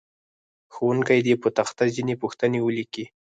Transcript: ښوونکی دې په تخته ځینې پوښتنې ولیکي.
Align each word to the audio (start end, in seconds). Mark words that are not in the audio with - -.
ښوونکی 0.73 1.19
دې 1.27 1.35
په 1.41 1.47
تخته 1.57 1.83
ځینې 1.95 2.15
پوښتنې 2.21 2.59
ولیکي. 2.61 3.05